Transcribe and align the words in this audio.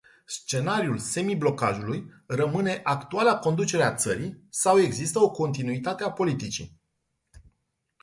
Scenariul 0.25 0.97
semiblocajului 0.97 2.11
rămâne 2.27 2.79
actuala 2.83 3.39
conducere 3.39 3.83
a 3.83 3.95
țării 3.95 4.43
sau 4.49 4.79
există 4.79 5.19
o 5.19 5.31
continuitate 5.31 6.03
a 6.03 6.11
politicii. 6.11 6.79